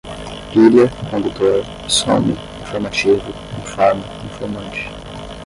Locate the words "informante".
4.25-4.87